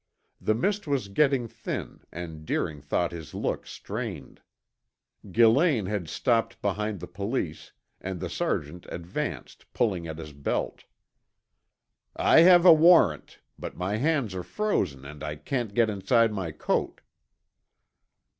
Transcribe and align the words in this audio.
The 0.41 0.55
mist 0.55 0.87
was 0.87 1.09
getting 1.09 1.47
thin 1.47 2.01
and 2.11 2.43
Deering 2.43 2.81
thought 2.81 3.11
his 3.11 3.35
look 3.35 3.67
strained. 3.67 4.41
Gillane 5.31 5.85
had 5.85 6.09
stopped 6.09 6.59
behind 6.59 6.99
the 6.99 7.05
police, 7.07 7.71
and 7.99 8.19
the 8.19 8.27
sergeant 8.27 8.87
advanced, 8.89 9.71
pulling 9.73 10.07
at 10.07 10.17
his 10.17 10.33
belt. 10.33 10.85
"I 12.15 12.39
have 12.39 12.65
a 12.65 12.73
warrant, 12.73 13.41
but 13.59 13.77
my 13.77 13.97
hands 13.97 14.33
are 14.33 14.41
frozen 14.41 15.05
and 15.05 15.23
I 15.23 15.35
can't 15.35 15.71
get 15.75 15.87
inside 15.87 16.33
my 16.33 16.51
coat." 16.51 17.01